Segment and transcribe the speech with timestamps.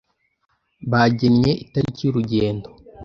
[0.91, 2.69] Bagennye itariki y'urugendo.